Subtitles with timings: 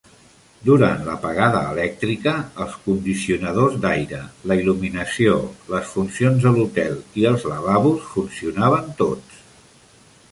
[0.67, 2.31] Durant l'apagada elèctrica,
[2.65, 4.21] els condicionadors d'aire,
[4.53, 5.35] la il·luminació,
[5.75, 9.45] les funcions de l'hotel i els lavabos funcionaven tots.